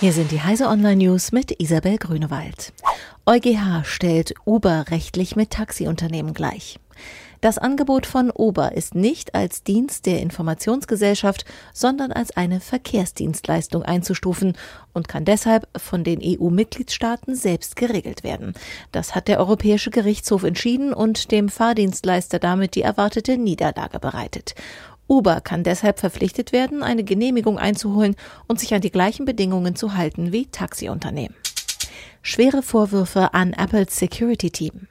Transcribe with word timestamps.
Hier 0.00 0.12
sind 0.12 0.30
die 0.30 0.40
Heise 0.40 0.68
Online 0.68 0.94
News 0.94 1.32
mit 1.32 1.60
Isabel 1.60 1.98
Grünewald. 1.98 2.72
EuGH 3.26 3.82
stellt 3.82 4.32
Uber 4.46 4.84
rechtlich 4.90 5.34
mit 5.34 5.50
Taxiunternehmen 5.50 6.34
gleich. 6.34 6.78
Das 7.40 7.58
Angebot 7.58 8.06
von 8.06 8.30
Uber 8.32 8.76
ist 8.76 8.94
nicht 8.94 9.34
als 9.34 9.64
Dienst 9.64 10.06
der 10.06 10.20
Informationsgesellschaft, 10.20 11.44
sondern 11.72 12.12
als 12.12 12.36
eine 12.36 12.60
Verkehrsdienstleistung 12.60 13.82
einzustufen 13.82 14.56
und 14.92 15.08
kann 15.08 15.24
deshalb 15.24 15.66
von 15.76 16.04
den 16.04 16.20
EU-Mitgliedstaaten 16.22 17.34
selbst 17.34 17.74
geregelt 17.74 18.22
werden. 18.22 18.54
Das 18.92 19.16
hat 19.16 19.26
der 19.26 19.40
Europäische 19.40 19.90
Gerichtshof 19.90 20.44
entschieden 20.44 20.92
und 20.92 21.32
dem 21.32 21.48
Fahrdienstleister 21.48 22.38
damit 22.38 22.76
die 22.76 22.82
erwartete 22.82 23.36
Niederlage 23.36 23.98
bereitet. 23.98 24.54
Uber 25.08 25.40
kann 25.40 25.64
deshalb 25.64 25.98
verpflichtet 25.98 26.52
werden, 26.52 26.82
eine 26.82 27.02
Genehmigung 27.02 27.58
einzuholen 27.58 28.14
und 28.46 28.60
sich 28.60 28.74
an 28.74 28.82
die 28.82 28.92
gleichen 28.92 29.24
Bedingungen 29.24 29.74
zu 29.74 29.96
halten 29.96 30.32
wie 30.32 30.46
Taxiunternehmen. 30.46 31.36
Schwere 32.22 32.62
Vorwürfe 32.62 33.32
an 33.32 33.54
Apples 33.54 33.96
Security 33.96 34.50
Team. 34.50 34.86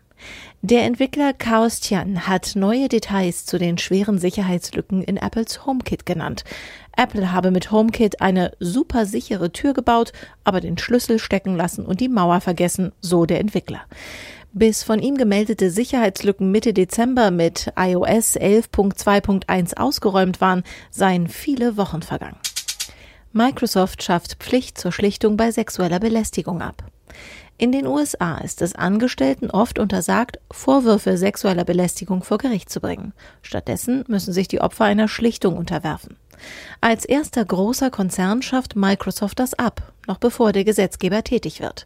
Der 0.64 0.84
Entwickler 0.86 1.34
Chaos 1.34 1.80
Tian 1.80 2.28
hat 2.28 2.56
neue 2.56 2.90
Details 2.90 3.46
zu 3.46 3.60
den 3.60 3.78
schweren 3.78 4.18
Sicherheitslücken 4.18 5.04
in 5.04 5.18
Apples 5.18 5.66
HomeKit 5.66 6.08
genannt. 6.08 6.44
Apple 6.96 7.32
habe 7.32 7.52
mit 7.52 7.72
HomeKit 7.72 8.22
eine 8.22 8.52
super 8.60 9.06
sichere 9.06 9.52
Tür 9.52 9.74
gebaut, 9.74 10.14
aber 10.44 10.60
den 10.60 10.80
Schlüssel 10.80 11.20
stecken 11.20 11.56
lassen 11.56 11.86
und 11.86 12.02
die 12.02 12.10
Mauer 12.10 12.42
vergessen, 12.42 12.92
so 13.02 13.28
der 13.28 13.40
Entwickler. 13.40 13.82
Bis 14.54 14.84
von 14.84 15.00
ihm 15.00 15.18
gemeldete 15.18 15.70
Sicherheitslücken 15.70 16.52
Mitte 16.52 16.74
Dezember 16.74 17.32
mit 17.32 17.72
iOS 17.76 18.38
11.2.1 18.38 19.78
ausgeräumt 19.78 20.42
waren, 20.42 20.64
seien 20.90 21.28
viele 21.28 21.78
Wochen 21.78 22.02
vergangen. 22.02 22.40
Microsoft 23.34 24.02
schafft 24.02 24.36
Pflicht 24.36 24.78
zur 24.78 24.92
Schlichtung 24.92 25.38
bei 25.38 25.52
sexueller 25.52 26.00
Belästigung 26.00 26.62
ab. 26.62 26.84
In 27.60 27.72
den 27.72 27.88
USA 27.88 28.38
ist 28.38 28.62
es 28.62 28.76
Angestellten 28.76 29.50
oft 29.50 29.80
untersagt, 29.80 30.40
Vorwürfe 30.52 31.18
sexueller 31.18 31.66
Belästigung 31.66 32.24
vor 32.24 32.38
Gericht 32.38 32.70
zu 32.70 32.80
bringen. 32.80 33.14
Stattdessen 33.42 34.06
müssen 34.08 34.32
sich 34.32 34.48
die 34.48 34.62
Opfer 34.62 34.86
einer 34.86 35.08
Schlichtung 35.08 35.58
unterwerfen. 35.58 36.18
Als 36.82 37.04
erster 37.04 37.44
großer 37.44 37.90
Konzern 37.90 38.44
schafft 38.44 38.76
Microsoft 38.76 39.40
das 39.40 39.56
ab, 39.56 39.87
noch 40.08 40.18
bevor 40.18 40.54
der 40.54 40.64
Gesetzgeber 40.64 41.24
tätig 41.24 41.60
wird. 41.60 41.86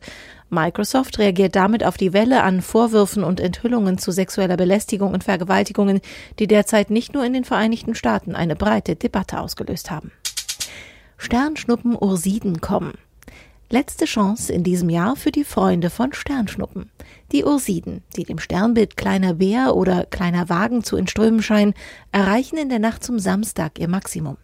Microsoft 0.49 1.19
reagiert 1.19 1.55
damit 1.55 1.83
auf 1.83 1.97
die 1.97 2.13
Welle 2.13 2.43
an 2.43 2.61
Vorwürfen 2.61 3.23
und 3.23 3.39
Enthüllungen 3.39 3.97
zu 3.97 4.11
sexueller 4.11 4.57
Belästigung 4.57 5.13
und 5.13 5.23
Vergewaltigungen, 5.23 6.01
die 6.39 6.47
derzeit 6.47 6.89
nicht 6.89 7.13
nur 7.13 7.25
in 7.25 7.33
den 7.33 7.45
Vereinigten 7.45 7.95
Staaten 7.95 8.35
eine 8.35 8.55
breite 8.55 8.95
Debatte 8.95 9.39
ausgelöst 9.39 9.91
haben. 9.91 10.11
Sternschnuppen 11.17 11.95
Ursiden 11.99 12.61
kommen. 12.61 12.93
Letzte 13.71 14.03
Chance 14.03 14.51
in 14.51 14.65
diesem 14.65 14.89
Jahr 14.89 15.15
für 15.15 15.31
die 15.31 15.45
Freunde 15.45 15.89
von 15.89 16.11
Sternschnuppen. 16.11 16.91
Die 17.31 17.45
Ursiden, 17.45 18.03
die 18.17 18.25
dem 18.25 18.37
Sternbild 18.37 18.97
kleiner 18.97 19.35
Bär 19.35 19.77
oder 19.77 20.05
kleiner 20.05 20.49
Wagen 20.49 20.83
zu 20.83 20.97
entströmen 20.97 21.41
scheinen, 21.41 21.73
erreichen 22.11 22.57
in 22.57 22.67
der 22.67 22.79
Nacht 22.79 23.01
zum 23.01 23.17
Samstag 23.17 23.79
ihr 23.79 23.87
Maximum. 23.87 24.35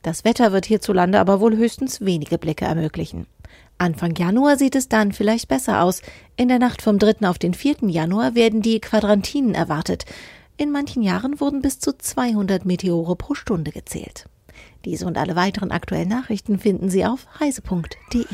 Das 0.00 0.24
Wetter 0.24 0.52
wird 0.52 0.64
hierzulande 0.64 1.20
aber 1.20 1.40
wohl 1.40 1.58
höchstens 1.58 2.00
wenige 2.00 2.38
Blicke 2.38 2.64
ermöglichen. 2.64 3.26
Anfang 3.76 4.14
Januar 4.16 4.56
sieht 4.56 4.74
es 4.74 4.88
dann 4.88 5.12
vielleicht 5.12 5.48
besser 5.48 5.82
aus. 5.82 6.00
In 6.36 6.48
der 6.48 6.58
Nacht 6.58 6.80
vom 6.80 6.98
3. 6.98 7.28
auf 7.28 7.38
den 7.38 7.52
4. 7.52 7.80
Januar 7.82 8.34
werden 8.34 8.62
die 8.62 8.80
Quadrantinen 8.80 9.54
erwartet. 9.54 10.06
In 10.56 10.72
manchen 10.72 11.02
Jahren 11.02 11.38
wurden 11.38 11.60
bis 11.60 11.80
zu 11.80 11.92
200 11.98 12.64
Meteore 12.64 13.14
pro 13.14 13.34
Stunde 13.34 13.72
gezählt. 13.72 14.24
Diese 14.84 15.06
und 15.06 15.18
alle 15.18 15.36
weiteren 15.36 15.70
aktuellen 15.70 16.08
Nachrichten 16.08 16.58
finden 16.58 16.90
Sie 16.90 17.04
auf 17.04 17.26
heise.de. 17.38 18.24